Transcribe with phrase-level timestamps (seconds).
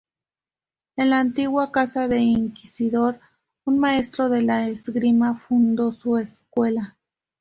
[0.95, 3.19] En la antigua Casa del Inquisidor,
[3.65, 6.97] un maestro de la esgrima fundó su escuela.